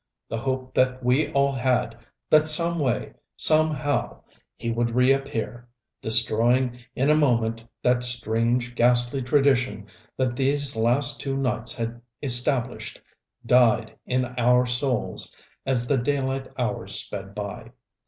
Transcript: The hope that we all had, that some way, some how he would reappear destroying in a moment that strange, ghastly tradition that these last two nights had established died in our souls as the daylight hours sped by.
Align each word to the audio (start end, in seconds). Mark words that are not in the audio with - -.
The 0.29 0.39
hope 0.39 0.73
that 0.73 1.03
we 1.03 1.31
all 1.33 1.51
had, 1.53 1.95
that 2.31 2.47
some 2.47 2.79
way, 2.79 3.13
some 3.37 3.69
how 3.69 4.23
he 4.55 4.71
would 4.71 4.95
reappear 4.95 5.67
destroying 6.01 6.79
in 6.95 7.11
a 7.11 7.15
moment 7.15 7.63
that 7.83 8.03
strange, 8.03 8.73
ghastly 8.73 9.21
tradition 9.21 9.85
that 10.17 10.35
these 10.35 10.75
last 10.75 11.19
two 11.21 11.37
nights 11.37 11.75
had 11.75 12.01
established 12.19 12.99
died 13.45 13.95
in 14.07 14.25
our 14.39 14.65
souls 14.65 15.31
as 15.67 15.85
the 15.85 15.97
daylight 15.97 16.47
hours 16.57 16.95
sped 16.95 17.35
by. 17.35 17.69